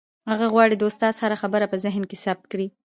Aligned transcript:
هغه 0.29 0.45
غواړي 0.53 0.75
د 0.77 0.83
استاد 0.89 1.13
هره 1.23 1.37
خبره 1.41 1.65
په 1.69 1.77
ذهن 1.83 2.03
کې 2.09 2.17
ثبت 2.23 2.45
کړي. 2.51 2.67